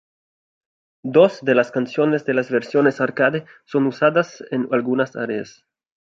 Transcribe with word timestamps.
Dos 1.03 1.41
de 1.45 1.53
las 1.53 1.69
canciones 1.69 2.25
de 2.25 2.33
las 2.33 2.49
versiones 2.49 2.99
arcade 3.01 3.45
son 3.65 3.85
usadas 3.85 4.43
en 4.49 4.67
algunas 4.71 5.15
áreas. 5.15 5.63